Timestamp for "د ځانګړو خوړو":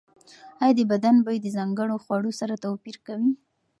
1.41-2.31